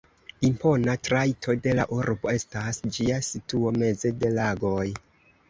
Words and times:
Impona 0.47 0.95
trajto 1.07 1.55
de 1.67 1.75
la 1.81 1.85
urbo 1.97 2.31
estas 2.39 2.81
ĝia 2.97 3.21
situo 3.29 3.75
meze 3.79 4.13
de 4.25 4.35
lagoj. 4.41 4.89